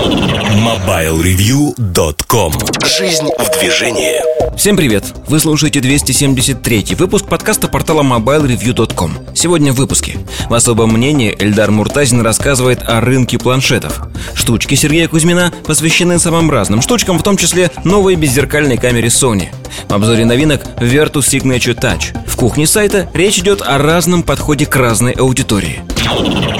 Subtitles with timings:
[0.00, 0.34] Oh!
[0.68, 2.52] MobileReview.com
[2.84, 4.20] Жизнь в движении.
[4.54, 5.14] Всем привет!
[5.26, 10.18] Вы слушаете 273 выпуск подкаста портала MobileReview.com Сегодня в выпуске.
[10.50, 14.02] В особом мнении Эльдар Муртазин рассказывает о рынке планшетов.
[14.34, 19.48] Штучки Сергея Кузьмина посвящены самым разным штучкам, в том числе новой беззеркальной камере Sony.
[19.88, 22.14] В обзоре новинок Vertus Signature Touch.
[22.26, 25.80] В кухне сайта речь идет о разном подходе к разной аудитории.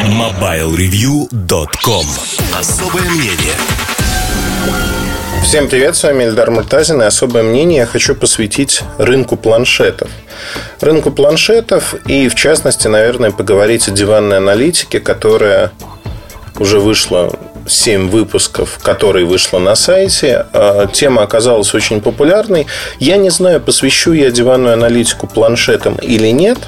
[0.08, 2.06] MobileReview.com
[2.58, 3.54] Особое мнение
[5.42, 10.10] Всем привет, с вами Эльдар Муртазин и особое мнение я хочу посвятить рынку планшетов.
[10.80, 15.72] Рынку планшетов и, в частности, наверное, поговорить о диванной аналитике, которая
[16.58, 17.32] уже вышла
[17.68, 20.46] 7 выпусков, которые вышла на сайте.
[20.52, 22.66] А, тема оказалась очень популярной.
[22.98, 26.58] Я не знаю, посвящу я диванную аналитику планшетам или нет.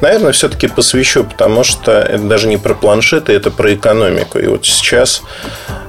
[0.00, 4.38] Наверное, все-таки посвящу, потому что это даже не про планшеты, это про экономику.
[4.38, 5.22] И вот сейчас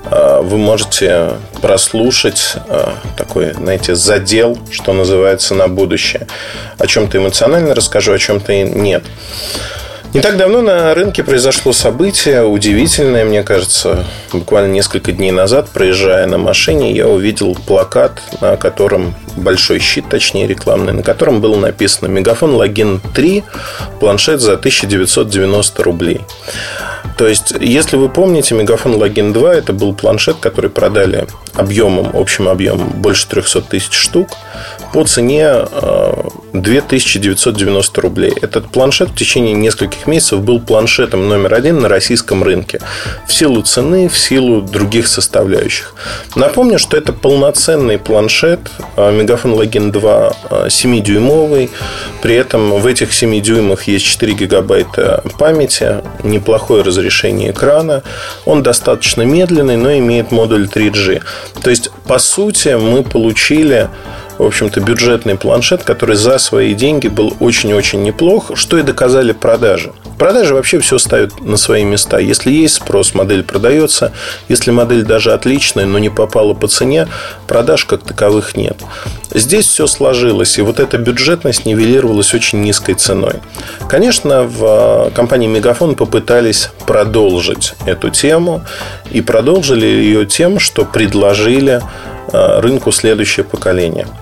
[0.05, 6.27] а, вы можете прослушать а, такой, знаете, задел, что называется, на будущее.
[6.77, 9.04] О чем-то эмоционально расскажу, о чем-то нет.
[10.13, 14.05] Не так давно на рынке произошло событие удивительное, мне кажется.
[14.32, 20.48] Буквально несколько дней назад, проезжая на машине, я увидел плакат, на котором большой щит, точнее
[20.48, 23.43] рекламный, на котором было написано «Мегафон Логин 3,
[23.99, 26.21] планшет за 1990 рублей».
[27.17, 31.27] То есть, если вы помните, Мегафон Логин 2 это был планшет, который продали
[31.58, 34.30] объемом, общим объемом больше 300 тысяч штук
[34.94, 35.66] по цене
[36.54, 38.34] 2990 э, рублей.
[38.41, 42.80] Этот планшет в течение нескольких месяцев был планшетом номер один на российском рынке.
[43.28, 45.94] В силу цены, в силу других составляющих.
[46.35, 48.60] Напомню, что это полноценный планшет
[48.96, 50.34] э, Мегафон Логин 2
[50.68, 51.70] 7-дюймовый.
[52.22, 58.04] При этом в этих 7 дюймах есть 4 гигабайта памяти, неплохое разрешение экрана.
[58.46, 61.22] Он достаточно медленный, но имеет модуль 3G.
[61.62, 63.90] То есть, по сути, мы получили
[64.38, 69.94] в общем-то, бюджетный планшет, который за свои деньги был очень-очень неплох, что и доказали продажи.
[70.17, 72.17] Продажи вообще все ставят на свои места.
[72.17, 74.13] Если есть спрос, модель продается.
[74.47, 77.07] Если модель даже отличная, но не попала по цене,
[77.47, 78.78] продаж как таковых нет.
[79.33, 83.35] Здесь все сложилось, и вот эта бюджетность нивелировалась очень низкой ценой.
[83.88, 88.63] Конечно, в а, компании Мегафон попытались продолжить эту тему
[89.11, 91.81] и продолжили ее тем, что предложили
[92.31, 94.07] а, рынку следующее поколение–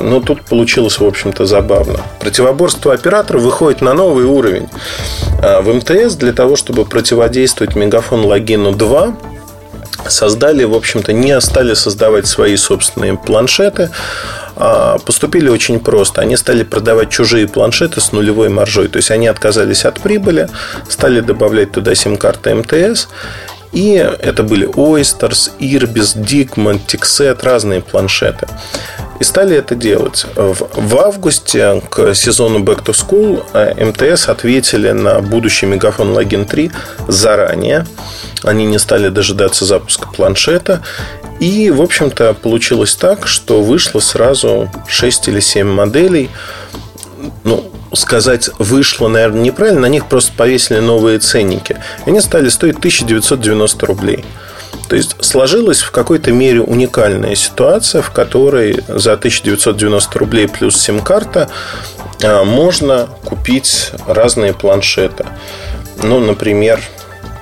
[0.00, 2.00] но тут получилось, в общем-то, забавно.
[2.20, 4.68] Противоборство операторов выходит на новый уровень.
[5.42, 9.16] Э, в МТС для того, чтобы противодействовать Мегафон Логину 2,
[10.08, 13.90] создали, в общем-то, не стали создавать свои собственные планшеты,
[14.56, 16.20] а поступили очень просто.
[16.20, 18.88] Они стали продавать чужие планшеты с нулевой маржой.
[18.88, 20.48] То есть они отказались от прибыли,
[20.88, 23.08] стали добавлять туда сим-карты МТС
[23.74, 28.46] и это были Oysters, Irbis, Dickman, Tixet, разные планшеты.
[29.20, 30.26] И стали это делать.
[30.36, 36.70] В августе к сезону Back to School э, МТС ответили на будущий Мегафон Логин 3
[37.08, 37.86] заранее.
[38.42, 40.82] Они не стали дожидаться запуска планшета.
[41.40, 46.30] И, в общем-то, получилось так, что вышло сразу 6 или 7 моделей.
[47.44, 49.82] Ну, сказать вышло, наверное, неправильно.
[49.82, 51.76] На них просто повесили новые ценники.
[52.06, 54.24] Они стали стоить 1990 рублей.
[54.88, 61.48] То есть сложилась в какой-то мере уникальная ситуация, в которой за 1990 рублей плюс сим-карта
[62.22, 65.26] а, можно купить разные планшеты.
[66.02, 66.80] Ну, например,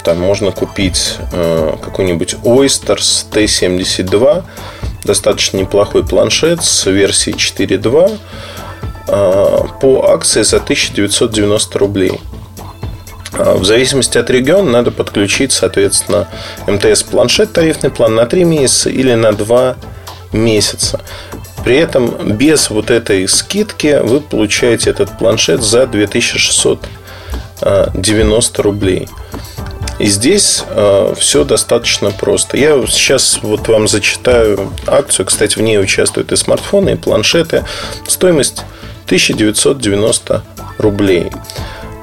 [0.04, 4.44] там можно купить э, какой-нибудь Oysters T72,
[5.04, 8.18] достаточно неплохой планшет с версией 4.2
[9.08, 12.20] э, по акции за 1990 рублей.
[13.32, 16.28] А, в зависимости от региона надо подключить, соответственно,
[16.66, 19.76] МТС-планшет, тарифный план на 3 месяца или на 2
[20.32, 21.00] месяца.
[21.64, 29.08] При этом без вот этой скидки вы получаете этот планшет за 2690 рублей.
[29.98, 32.56] И здесь э, все достаточно просто.
[32.56, 35.26] Я сейчас вот вам зачитаю акцию.
[35.26, 37.64] Кстати, в ней участвуют и смартфоны, и планшеты.
[38.08, 38.64] Стоимость
[39.04, 40.42] 1990
[40.78, 41.30] рублей.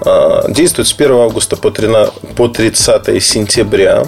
[0.06, 1.69] А, действует с 1 августа по
[2.48, 4.06] 30 сентября.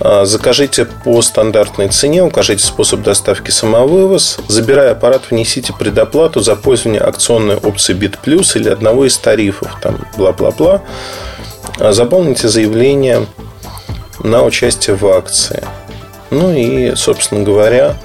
[0.00, 4.38] А, закажите по стандартной цене, укажите способ доставки самовывоз.
[4.48, 9.98] Забирая аппарат, внесите предоплату за пользование акционной опцией Bit Plus или одного из тарифов, там
[10.16, 10.82] бла-бла-бла.
[11.78, 13.26] А, заполните заявление
[14.22, 15.64] на участие в акции.
[16.30, 17.96] Ну и, собственно говоря,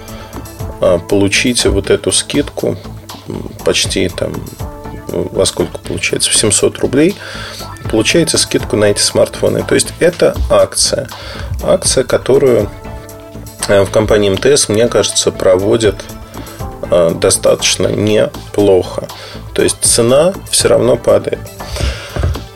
[1.10, 2.78] получите вот эту скидку
[3.66, 4.34] почти там
[5.13, 6.30] во сколько получается?
[6.31, 7.15] В 700 рублей
[7.89, 9.63] получаете скидку на эти смартфоны.
[9.63, 11.07] То есть это акция.
[11.62, 12.69] Акция, которую
[13.68, 16.04] в компании МТС, мне кажется, проводят
[17.15, 19.07] достаточно неплохо.
[19.54, 21.39] То есть цена все равно падает.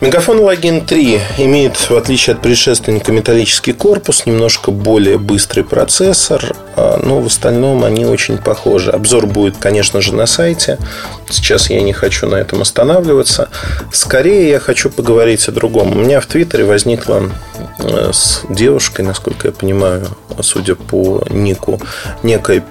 [0.00, 7.00] Мегафон Login 3 имеет, в отличие от предшественника, металлический корпус, немножко более быстрый процессор, а,
[7.02, 8.92] но в остальном они очень похожи.
[8.92, 10.78] Обзор будет, конечно же, на сайте.
[11.28, 13.48] Сейчас я не хочу на этом останавливаться.
[13.92, 15.90] Скорее я хочу поговорить о другом.
[15.90, 17.24] У меня в Твиттере возникла
[17.80, 20.06] э, с девушкой, насколько я понимаю,
[20.42, 21.80] судя по нику,
[22.22, 22.62] некая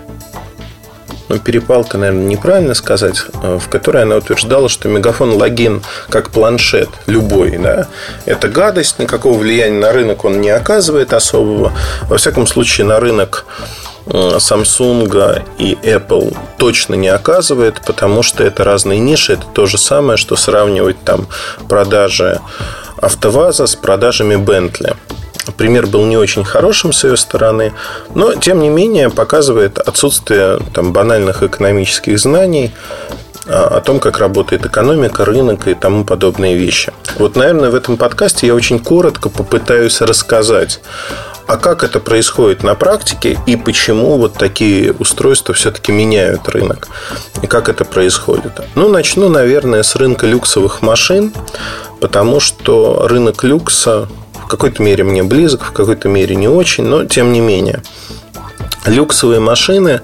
[1.30, 6.90] ну, перепалка, наверное, неправильно сказать, э, в которой она утверждала, что мегафон логин как планшет
[7.06, 7.88] любой, да,
[8.26, 11.74] это гадость, никакого влияния на рынок он не оказывает особого.
[12.04, 13.46] Во всяком случае, на рынок
[14.06, 19.34] э, Samsung и Apple точно не оказывает, потому что это разные ниши.
[19.34, 21.28] Это то же самое, что сравнивать там
[21.68, 22.40] продажи
[23.02, 24.96] АвтоВАЗа с продажами Bentley
[25.52, 27.74] пример был не очень хорошим с ее стороны,
[28.14, 32.74] но, тем не менее, показывает отсутствие там, банальных экономических знаний
[33.48, 36.92] а, о том, как работает экономика, рынок и тому подобные вещи.
[37.18, 40.82] Вот, наверное, в этом подкасте я очень коротко попытаюсь рассказать,
[41.48, 46.90] а как это происходит на практике и почему вот такие устройства все-таки меняют рынок?
[47.42, 48.52] И как это происходит?
[48.76, 51.32] Ну, начну, наверное, с рынка люксовых машин,
[52.02, 54.10] потому что рынок люкса
[54.48, 57.82] в какой-то мере мне близок, в какой-то мере не очень, но тем не менее.
[58.86, 60.00] Люксовые машины,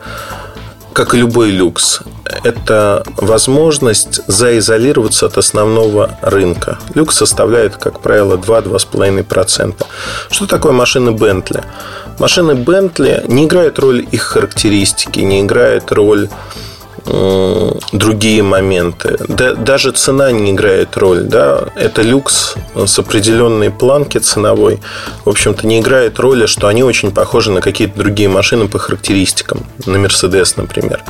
[0.92, 2.02] как и любой люкс,
[2.44, 6.78] это возможность заизолироваться от основного рынка.
[6.94, 9.76] Люкс составляет, как правило, 2-2,5%.
[10.30, 11.64] Что такое машины Bentley?
[12.20, 16.28] Машины Bentley не играют роль их характеристики, не играет роль
[17.06, 19.18] другие моменты.
[19.28, 21.24] Да, даже цена не играет роль.
[21.24, 21.66] Да?
[21.76, 24.80] Это люкс с определенной планки ценовой.
[25.26, 29.66] В общем-то, не играет роли, что они очень похожи на какие-то другие машины по характеристикам.
[29.86, 31.02] На Мерседес, например.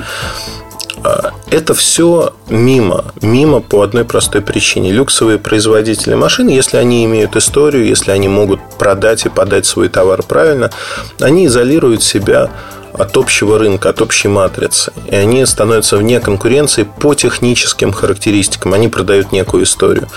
[1.03, 3.05] А, это все мимо.
[3.21, 4.91] Мимо по одной простой причине.
[4.91, 10.23] Люксовые производители машин, если они имеют историю, если они могут продать и подать свой товар
[10.23, 10.71] правильно,
[11.19, 12.49] они изолируют себя
[12.93, 14.93] от общего рынка, от общей матрицы.
[15.07, 18.73] И они становятся вне конкуренции по техническим характеристикам.
[18.73, 20.07] Они продают некую историю.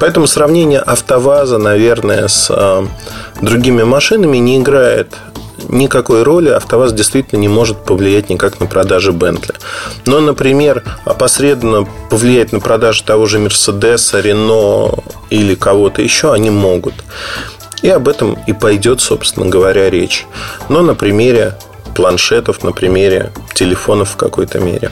[0.00, 2.86] Поэтому сравнение АвтоВАЗа, наверное, с э,
[3.42, 5.14] другими машинами не играет
[5.68, 9.54] никакой роли АвтоВАЗ действительно не может повлиять никак на продажи Бентли.
[10.06, 14.92] Но, например, опосредованно повлиять на продажи того же Мерседеса, Рено
[15.30, 16.94] или кого-то еще они могут.
[17.82, 20.26] И об этом и пойдет, собственно говоря, речь.
[20.68, 21.56] Но на примере
[21.94, 24.90] планшетов на примере телефонов в какой-то мере.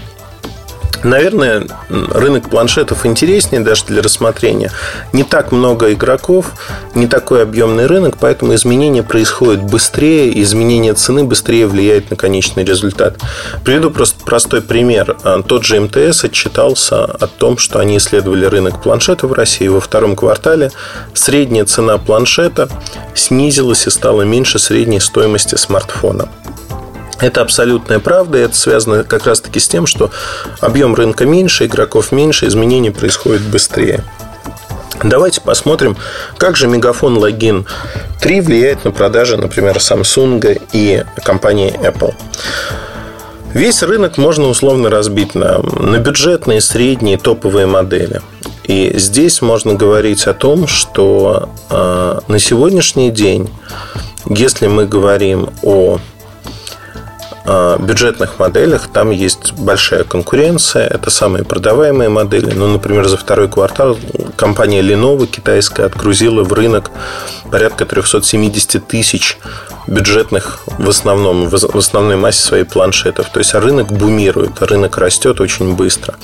[1.02, 4.70] Наверное, рынок планшетов интереснее даже для рассмотрения.
[5.12, 6.52] Не так много игроков,
[6.94, 13.18] не такой объемный рынок, поэтому изменения происходят быстрее, изменение цены быстрее влияет на конечный результат.
[13.64, 15.16] Приведу просто простой пример.
[15.22, 19.80] А, тот же МТС отчитался о том, что они исследовали рынок планшетов в России во
[19.80, 20.70] втором квартале.
[21.14, 22.68] Средняя цена планшета
[23.14, 26.28] снизилась и стала меньше средней стоимости смартфона.
[27.20, 30.10] Это абсолютная правда, и это связано как раз-таки с тем, что
[30.60, 34.04] объем рынка меньше, игроков меньше, изменения происходят быстрее.
[35.02, 35.96] Давайте посмотрим,
[36.36, 37.66] как же Мегафон Login
[38.20, 42.14] 3 влияет на продажи, например, Samsung и компании Apple.
[43.54, 48.20] Весь рынок можно условно разбить на, на бюджетные, средние, топовые модели.
[48.64, 53.50] И здесь можно говорить о том, что э, на сегодняшний день,
[54.28, 55.98] если мы говорим о
[57.44, 60.86] бюджетных моделях там есть большая конкуренция.
[60.86, 62.52] Это самые продаваемые модели.
[62.52, 63.96] Ну, например, за второй квартал
[64.36, 66.90] компания Lenovo китайская отгрузила в рынок
[67.50, 69.38] порядка 370 тысяч
[69.86, 73.30] бюджетных в основном, в основной массе своих планшетов.
[73.30, 76.14] То есть рынок бумирует, рынок растет очень быстро.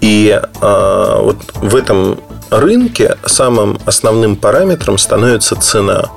[0.00, 2.18] И э, вот в этом
[2.50, 6.10] рынке самым основным параметром становится цена.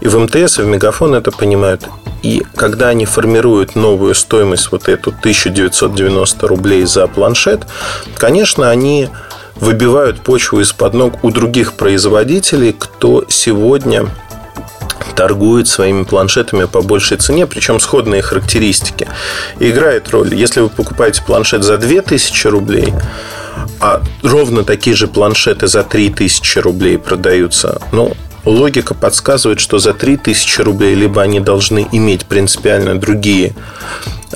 [0.00, 1.88] И в МТС, и в Мегафон это понимают.
[2.22, 7.66] И когда они формируют новую стоимость, вот эту 1990 рублей за планшет,
[8.16, 9.08] конечно, они
[9.56, 14.06] выбивают почву из-под ног у других производителей, кто сегодня
[15.14, 19.06] торгует своими планшетами по большей цене, причем сходные характеристики.
[19.58, 20.34] И играет роль.
[20.34, 22.94] Если вы покупаете планшет за 2000 рублей,
[23.80, 28.12] а ровно такие же планшеты за 3000 рублей продаются, ну,
[28.44, 33.54] логика подсказывает, что за 3000 рублей либо они должны иметь принципиально другие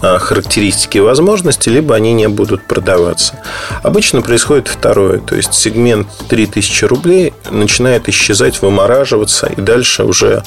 [0.01, 3.41] а, характеристики и возможности, либо они не будут продаваться.
[3.83, 10.43] Обычно происходит второе, то есть сегмент 3000 рублей начинает исчезать, вымораживаться, и дальше уже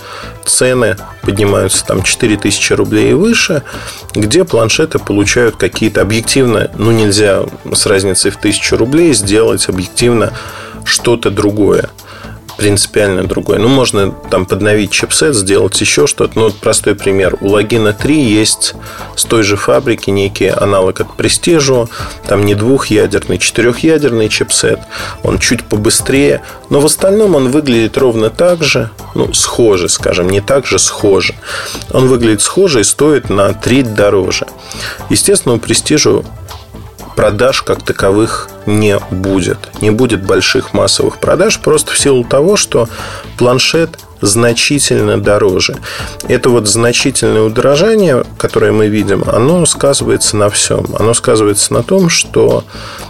[0.45, 3.63] цены поднимаются там 4000 рублей и выше,
[4.13, 10.33] где планшеты получают какие-то объективно, ну нельзя с разницей в 1000 рублей сделать объективно
[10.83, 11.89] что-то другое
[12.57, 13.59] принципиально другой.
[13.59, 16.33] Ну, можно там подновить чипсет, сделать еще что-то.
[16.35, 17.37] Ну, вот простой пример.
[17.41, 18.73] У Логина 3 есть
[19.15, 21.89] с той же фабрики некий аналог от Prestige.
[22.27, 24.79] Там не двухъядерный, четырехъядерный чипсет.
[25.23, 26.41] Он чуть побыстрее.
[26.69, 28.89] Но в остальном он выглядит ровно так же.
[29.15, 31.35] Ну, схоже, скажем, не так же, схоже.
[31.91, 34.47] Он выглядит схоже и стоит на треть дороже.
[35.09, 36.25] Естественно, у Prestige
[37.17, 39.57] продаж как таковых не будет.
[39.81, 42.87] Не будет больших массовых продаж просто в силу того, что
[43.39, 45.77] планшет значительно дороже.
[46.27, 50.85] Это вот значительное удорожание, которое мы видим, оно сказывается на всем.
[50.97, 52.63] Оно сказывается на том, что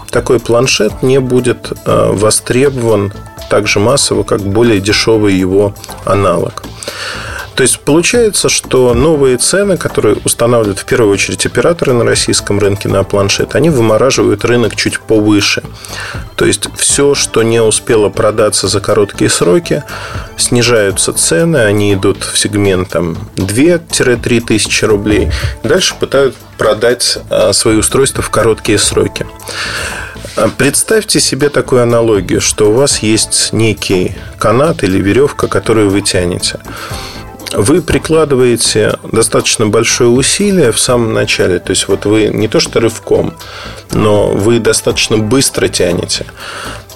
[0.09, 3.11] такой планшет не будет э, востребован
[3.49, 5.73] так же массово, как более дешевый его
[6.05, 6.63] аналог.
[7.57, 12.87] То есть получается, что новые цены, которые устанавливают в первую очередь операторы на российском рынке
[12.87, 15.63] на планшет, они вымораживают рынок чуть повыше.
[16.35, 19.83] То есть все, что не успело продаться за короткие сроки,
[20.37, 25.31] снижаются цены, они идут в сегмент там 2-3 тысячи рублей.
[25.63, 29.25] Дальше пытаются продать а, свои устройства в короткие сроки.
[30.35, 36.01] А представьте себе такую аналогию, что у вас есть некий канат или веревка, которую вы
[36.01, 36.59] тянете
[37.53, 41.59] вы прикладываете достаточно большое усилие в самом начале.
[41.59, 43.33] То есть, вот вы не то что рывком,
[43.91, 46.25] но вы достаточно быстро тянете.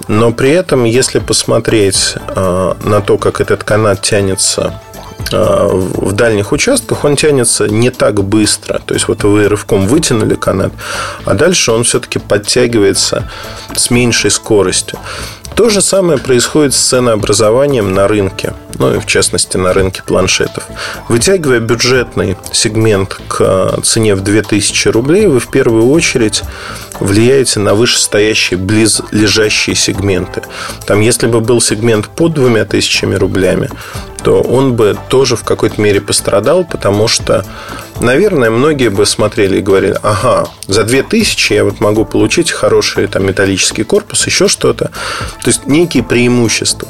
[0.08, 4.82] Но при этом, если посмотреть э, на то, как этот канат тянется
[5.32, 8.80] э, в дальних участках, он тянется не так быстро.
[8.86, 10.74] То есть, вот вы рывком вытянули канат,
[11.26, 13.30] а дальше он все-таки подтягивается
[13.76, 15.00] с меньшей скоростью.
[15.56, 20.64] То же самое происходит с ценообразованием на рынке, ну и в частности на рынке планшетов.
[21.08, 26.44] Вытягивая бюджетный сегмент к цене в 2000 рублей, вы в первую очередь
[27.00, 30.44] влияете на вышестоящие близлежащие сегменты.
[30.86, 33.70] Там, если бы был сегмент под двумя тысячами рублями,
[34.24, 37.46] то он бы тоже в какой-то мере пострадал, потому что,
[38.02, 43.26] наверное, многие бы смотрели и говорили, ага, за 2000 я вот могу получить хороший там,
[43.26, 44.86] металлический корпус, еще что-то.
[44.86, 46.88] То есть, некие преимущества.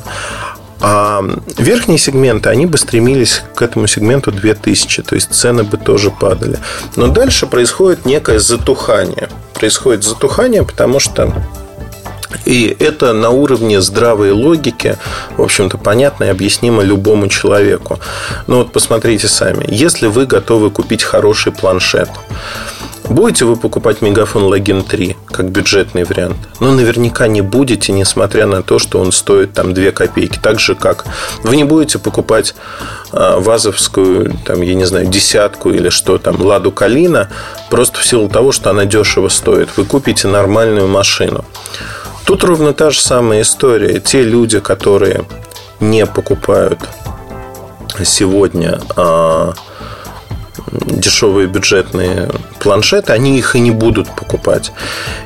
[0.84, 1.24] А
[1.58, 6.58] верхние сегменты, они бы стремились к этому сегменту 2000, то есть цены бы тоже падали.
[6.96, 9.30] Но дальше происходит некое затухание.
[9.54, 11.32] Происходит затухание, потому что
[12.46, 14.98] и это на уровне здравой логики,
[15.38, 18.00] в общем-то, понятно и объяснимо любому человеку.
[18.48, 19.66] Но вот посмотрите сами.
[19.68, 22.10] Если вы готовы купить хороший планшет,
[23.12, 26.38] Будете вы покупать Мегафон Login 3 как бюджетный вариант?
[26.62, 30.40] Ну, наверняка не будете, несмотря на то, что он стоит там 2 копейки.
[30.42, 31.04] Так же, как
[31.44, 32.56] вы не будете покупать
[33.12, 37.30] э, вазовскую, там, я не знаю, десятку или что там, Ладу Калина,
[37.70, 39.68] просто в силу того, что она дешево стоит.
[39.76, 41.44] Вы купите нормальную машину.
[42.26, 44.00] Тут ровно та же самая история.
[44.00, 45.26] Те люди, которые
[45.80, 46.80] не покупают
[48.04, 49.54] сегодня а,
[50.72, 54.72] дешевые бюджетные планшеты, они их и не будут покупать.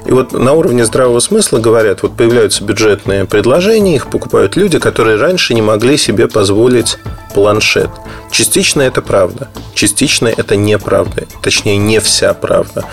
[0.05, 5.17] И вот на уровне здравого смысла говорят, вот появляются бюджетные предложения, их покупают люди, которые
[5.17, 6.97] раньше не могли себе позволить
[7.33, 7.89] планшет.
[8.31, 12.85] Частично это правда, частично это неправда, точнее не вся правда.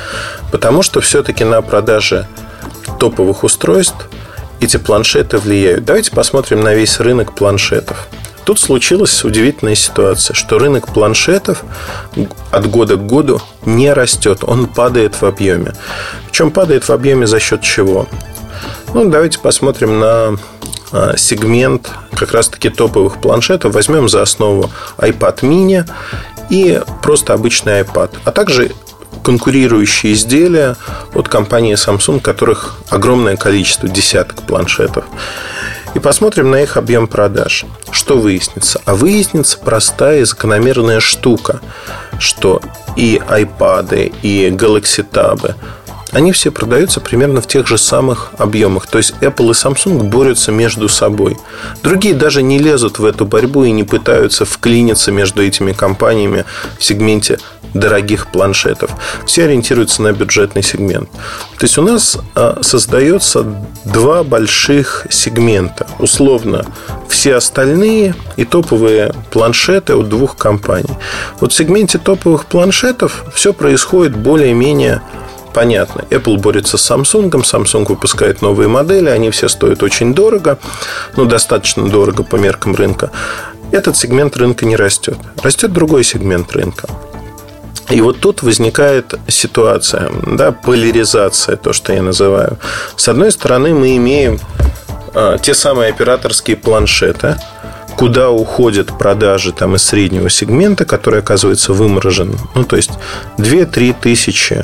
[0.51, 2.27] Потому что все-таки на продаже
[3.03, 4.09] топовых устройств
[4.61, 5.85] эти планшеты влияют.
[5.85, 8.07] Давайте посмотрим на весь рынок планшетов.
[8.45, 11.65] Тут случилась удивительная ситуация, что рынок планшетов
[12.53, 15.73] от года к году не растет, он падает в объеме.
[16.29, 18.07] Причем падает в объеме за счет чего?
[18.95, 20.37] Ну, давайте посмотрим на
[20.93, 23.75] а, сегмент как раз-таки топовых планшетов.
[23.75, 25.91] Возьмем за основу iPad mini
[26.51, 28.71] и просто обычный iPad, а также
[29.23, 30.77] конкурирующие изделия
[31.15, 35.05] от компании Samsung, которых огромное количество, десяток планшетов
[35.95, 37.65] и посмотрим на их объем продаж.
[37.91, 38.81] Что выяснится?
[38.85, 41.61] А выяснится простая и закономерная штука,
[42.19, 42.63] что
[42.97, 45.55] и iPad, и Galaxy Tab,
[46.13, 48.87] они все продаются примерно в тех же самых объемах.
[48.87, 51.37] То есть Apple и Samsung борются между собой.
[51.83, 56.45] Другие даже не лезут в эту борьбу и не пытаются вклиниться между этими компаниями
[56.79, 57.39] в сегменте
[57.75, 58.91] дорогих планшетов.
[59.27, 61.11] Все ориентируются на бюджетный сегмент.
[61.59, 63.47] То есть у нас а, создается
[63.85, 65.87] два больших сегмента.
[65.99, 66.67] Условно,
[67.09, 70.95] все остальные и топовые планшеты от двух компаний.
[71.41, 75.01] Вот в сегменте топовых планшетов все происходит более-менее
[75.53, 76.05] понятно.
[76.11, 80.59] Apple борется с Samsung, Samsung выпускает новые модели, они все стоят очень дорого,
[81.17, 83.11] ну, достаточно дорого по меркам рынка.
[83.73, 85.17] Этот сегмент рынка не растет.
[85.43, 86.89] Растет другой сегмент рынка.
[87.91, 92.59] И вот тут возникает ситуация, да, поляризация, то, что я называю.
[92.97, 94.41] С одной стороны, мы имеем
[95.15, 97.37] а, те самые операторские планшеты,
[97.97, 102.39] куда уходят продажи там, из среднего сегмента, который оказывается выморожен.
[102.55, 102.93] Ну, то есть
[103.37, 104.63] 2-3 тысячи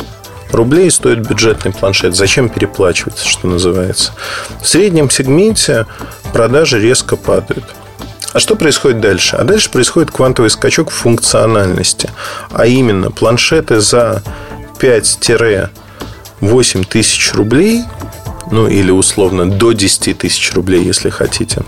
[0.53, 2.17] рублей стоит бюджетный планшет.
[2.17, 4.13] Зачем переплачивать, что называется?
[4.61, 5.87] В среднем сегменте
[6.33, 7.65] продажи резко падают.
[8.33, 9.37] А что происходит дальше?
[9.37, 12.11] А дальше происходит квантовый скачок в функциональности.
[12.51, 14.23] А именно, планшеты за
[14.79, 15.71] 5-8
[16.87, 17.85] тысяч рублей,
[18.51, 21.63] ну или условно до 10 тысяч рублей, если хотите,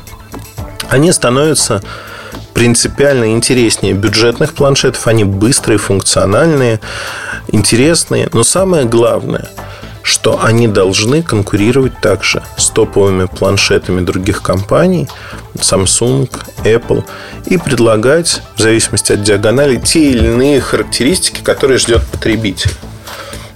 [0.91, 1.83] они становятся
[2.53, 5.07] принципиально интереснее бюджетных планшетов.
[5.07, 6.81] Они быстрые, функциональные,
[7.53, 8.29] интересные.
[8.33, 9.49] Но самое главное,
[10.03, 15.09] что они должны конкурировать также с топовыми планшетами других компаний,
[15.55, 16.29] Samsung,
[16.65, 17.05] Apple,
[17.47, 22.73] и предлагать, в зависимости от диагонали, те или иные характеристики, которые ждет потребитель.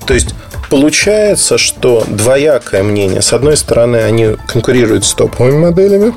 [0.06, 0.34] То есть
[0.68, 3.22] получается, что двоякое мнение.
[3.22, 6.14] С одной стороны, они конкурируют с топовыми моделями,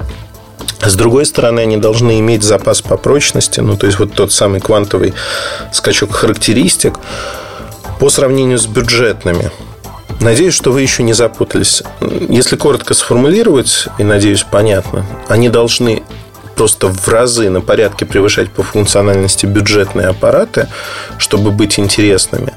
[0.81, 4.61] с другой стороны, они должны иметь запас по прочности, ну, то есть вот тот самый
[4.61, 5.13] квантовый
[5.73, 6.99] скачок характеристик
[7.99, 9.51] по сравнению с бюджетными.
[10.19, 11.83] Надеюсь, что вы еще не запутались.
[12.29, 16.03] Если коротко сформулировать, и надеюсь, понятно, они должны
[16.55, 20.67] просто в разы на порядке превышать по функциональности бюджетные аппараты,
[21.17, 22.53] чтобы быть интересными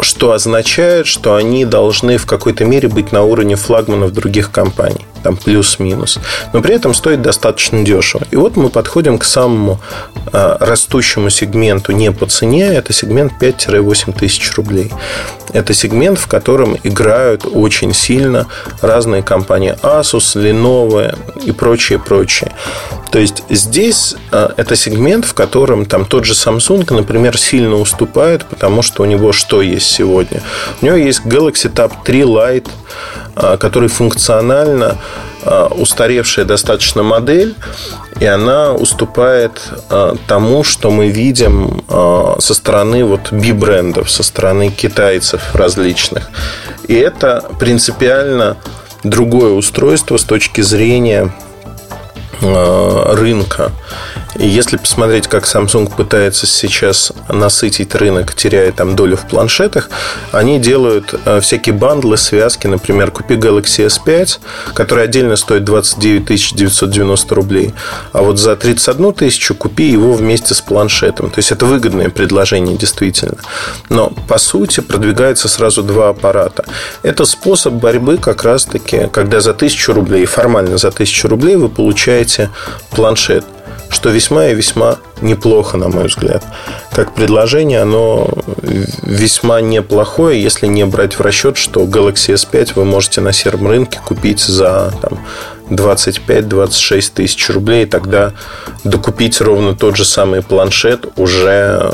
[0.00, 5.36] что означает, что они должны в какой-то мере быть на уровне флагманов других компаний там
[5.36, 6.18] плюс-минус.
[6.52, 8.24] Но при этом стоит достаточно дешево.
[8.30, 9.80] И вот мы подходим к самому
[10.32, 12.66] э, растущему сегменту не по цене.
[12.66, 14.90] Это сегмент 5-8 тысяч рублей.
[15.52, 18.46] Это сегмент, в котором играют очень сильно
[18.80, 22.52] разные компании Asus, Lenovo и прочее, прочее.
[23.10, 28.46] То есть здесь э, это сегмент, в котором там тот же Samsung, например, сильно уступает,
[28.46, 30.42] потому что у него что есть сегодня?
[30.80, 34.98] У него есть Galaxy Tab 3 Lite, а, который функционально
[35.44, 37.54] а, устаревшая достаточно модель,
[38.20, 45.54] и она уступает а, тому, что мы видим со стороны вот би-брендов, со стороны китайцев
[45.54, 46.30] различных.
[46.88, 48.56] И это принципиально
[49.04, 51.32] другое устройство с точки зрения
[52.40, 53.70] рынка.
[54.36, 59.90] И если посмотреть, как Samsung пытается сейчас насытить рынок, теряя там долю в планшетах,
[60.32, 62.66] они делают э, всякие бандлы, связки.
[62.66, 64.40] Например, купи Galaxy S5,
[64.74, 67.74] который отдельно стоит 29 990 рублей.
[68.12, 71.30] А вот за 31 тысячу купи его вместе с планшетом.
[71.30, 73.38] То есть это выгодное предложение, действительно.
[73.90, 76.64] Но по сути продвигается сразу два аппарата.
[77.02, 82.50] Это способ борьбы как раз-таки, когда за 1000 рублей, формально за 1000 рублей вы получаете
[82.90, 83.44] планшет–
[83.92, 86.42] что весьма и весьма неплохо, на мой взгляд.
[86.92, 88.28] Как предложение, оно
[89.02, 94.00] весьма неплохое, если не брать в расчет, что Galaxy S5 вы можете на сером рынке
[94.04, 95.18] купить за там,
[95.70, 98.32] 25-26 тысяч рублей, тогда
[98.84, 101.92] докупить ровно тот же самый планшет уже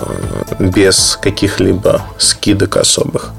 [0.58, 3.32] без каких-либо скидок особых.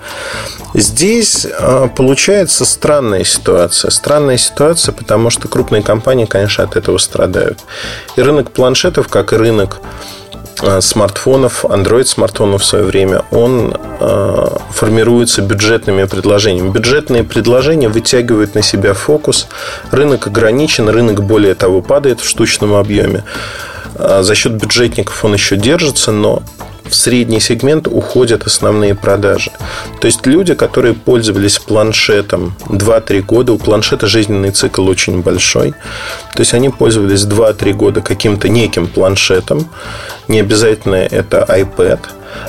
[0.73, 3.89] Здесь а, получается странная ситуация.
[3.89, 7.59] Странная ситуация, потому что крупные компании, конечно, от этого страдают.
[8.15, 9.79] И рынок планшетов, как и рынок
[10.81, 16.69] смартфонов, Android смартфонов в свое время, он э, формируется бюджетными предложениями.
[16.69, 19.47] Бюджетные предложения вытягивают на себя фокус.
[19.91, 23.23] Рынок ограничен, рынок более того падает в штучном объеме.
[23.95, 26.43] Э, за счет бюджетников он еще держится, но
[26.89, 29.51] в средний сегмент уходят основные продажи.
[30.01, 35.71] То есть люди, которые пользовались планшетом 2-3 года, у планшета жизненный цикл очень большой.
[36.33, 39.69] То есть они пользовались 2-3 года каким-то неким планшетом.
[40.27, 41.99] Не обязательно это iPad.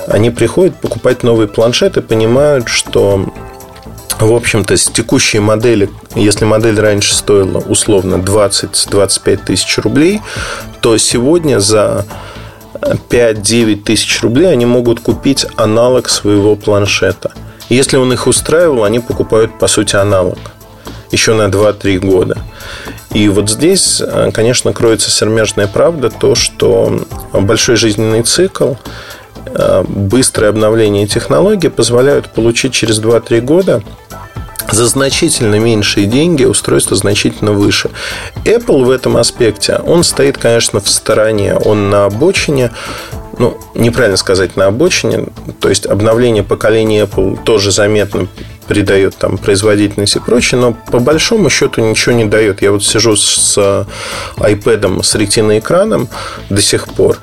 [0.07, 3.33] Они приходят покупать новый планшет и понимают, что
[4.19, 10.21] в общем-то, с текущей модели, если модель раньше стоила условно 20-25 тысяч рублей,
[10.83, 12.05] то сегодня за
[12.81, 17.33] 5-9 тысяч рублей они могут купить аналог своего планшета.
[17.69, 20.39] Если он их устраивал, они покупают, по сути, аналог
[21.11, 22.39] еще на 2-3 года.
[23.13, 28.75] И вот здесь, э, конечно, кроется сермяжная правда, то, что большой жизненный цикл,
[29.47, 33.83] э, быстрое обновление технологий позволяют получить через 2-3 года
[34.71, 37.91] за значительно меньшие деньги устройство значительно выше.
[38.45, 42.71] Apple в этом аспекте, он стоит, конечно, в стороне, он на обочине,
[43.39, 45.27] ну, неправильно сказать на обочине,
[45.61, 48.29] то есть обновление поколения Apple тоже заметно
[48.69, 52.63] придает там производительность и прочее, но по большому счету ничего не дает.
[52.63, 53.59] Я вот сижу с
[54.37, 56.09] iPad с ретиноэкраном
[56.51, 57.19] до сих пор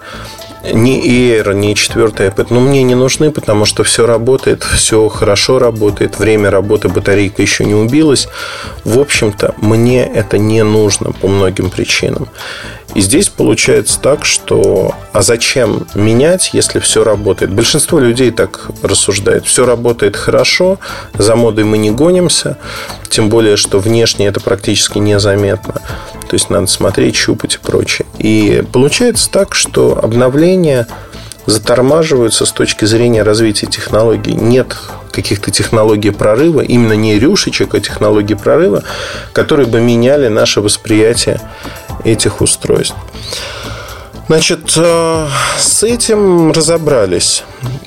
[0.73, 5.59] ни Air, ни четвертый iPad, ну, мне не нужны, потому что все работает, все хорошо
[5.59, 8.27] работает, время работы, батарейка еще не убилась.
[8.83, 12.29] В общем-то, мне это не нужно по многим причинам.
[12.95, 17.53] И здесь получается так, что а зачем менять, если все работает?
[17.53, 19.45] Большинство людей так рассуждает.
[19.45, 20.79] Все работает хорошо,
[21.13, 22.57] за модой мы не гонимся,
[23.09, 25.75] тем более, что внешне это практически незаметно.
[26.29, 28.07] То есть надо смотреть, щупать и прочее.
[28.17, 30.87] И получается так, что обновления
[31.45, 34.33] затормаживаются с точки зрения развития технологий.
[34.33, 34.75] Нет
[35.11, 38.83] каких-то технологий прорыва, именно не рюшечек, а технологий прорыва,
[39.33, 41.41] которые бы меняли наше восприятие
[42.03, 42.95] этих устройств.
[44.27, 47.43] Значит, э, с этим разобрались.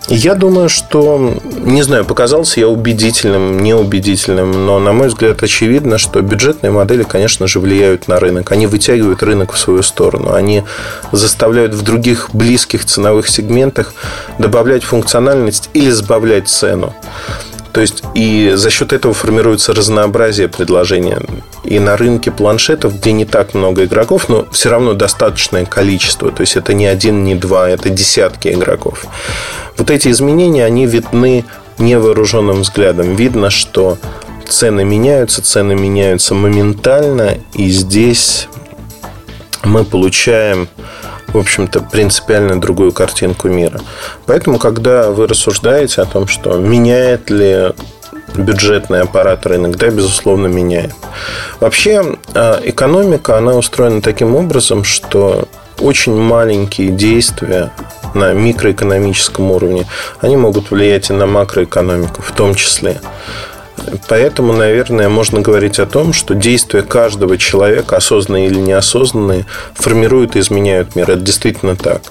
[0.09, 6.23] Я думаю, что, не знаю, показался я убедительным, неубедительным, но, на мой взгляд, очевидно, что
[6.23, 8.53] бюджетные модели, конечно же, влияют на рынок.
[8.53, 10.33] Они вытягивают рынок в свою сторону.
[10.33, 10.65] Они
[11.13, 13.93] заставляют в других близких ценовых сегментах
[14.39, 16.95] добавлять функциональность или сбавлять цену.
[17.73, 21.21] То есть и за счет этого формируется разнообразие предложения.
[21.65, 26.31] И на рынке планшетов, где не так много игроков, но все равно достаточное количество.
[26.31, 29.05] То есть это не один, не два, это десятки игроков.
[29.77, 31.45] Вот эти изменения, они видны
[31.79, 33.15] невооруженным взглядом.
[33.15, 33.99] Видно, что
[34.49, 38.49] цены меняются, цены меняются моментально, и здесь
[39.65, 40.69] мы получаем
[41.33, 43.81] в общем-то, принципиально другую картинку мира.
[44.27, 47.73] Поэтому, когда вы рассуждаете о том, что меняет ли
[48.35, 50.95] бюджетный аппарат рынок, да, безусловно, меняет.
[51.59, 55.49] Вообще, а, экономика, она устроена таким образом, что
[55.81, 57.71] очень маленькие действия
[58.15, 59.87] на микроэкономическом уровне,
[60.21, 63.01] они могут влиять и на макроэкономику в том числе.
[64.09, 70.41] Поэтому, наверное, можно говорить о том, что действия каждого человека, осознанные или неосознанные, формируют и
[70.41, 71.11] изменяют мир.
[71.11, 72.03] Это действительно так.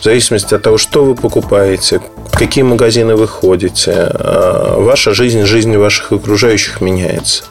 [0.00, 2.00] В зависимости от того, что вы покупаете,
[2.32, 7.44] в какие магазины вы ходите, а, ваша жизнь, жизнь ваших окружающих меняется.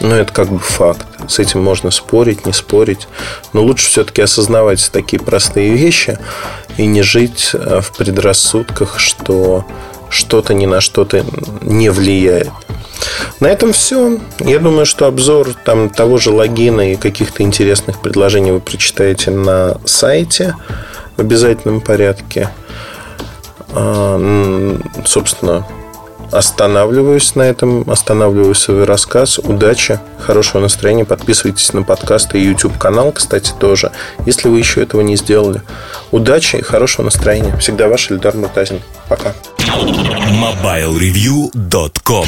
[0.00, 1.06] Но это как бы факт.
[1.28, 3.06] С этим можно спорить, не спорить.
[3.52, 6.18] Но лучше все-таки осознавать такие простые вещи
[6.78, 9.64] и не жить а, в предрассудках, что
[10.08, 11.24] что-то ни на что-то
[11.60, 12.50] не влияет.
[13.40, 14.18] На этом все.
[14.40, 19.78] Я думаю, что обзор там, того же логина и каких-то интересных предложений вы прочитаете на
[19.84, 20.54] сайте
[21.16, 22.50] в обязательном порядке.
[23.72, 25.66] А, собственно,
[26.32, 29.38] останавливаюсь на этом, останавливаю свой рассказ.
[29.38, 31.04] Удачи, хорошего настроения.
[31.04, 33.90] Подписывайтесь на подкасты и YouTube канал, кстати, тоже,
[34.26, 35.62] если вы еще этого не сделали.
[36.10, 37.56] Удачи и хорошего настроения.
[37.56, 38.80] Всегда ваш Эльдар Муртазин.
[39.08, 39.32] Пока.
[39.58, 42.18] MobileReview.com